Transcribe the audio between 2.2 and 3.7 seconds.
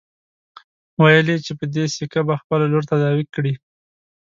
به خپله لور تداوي کړي.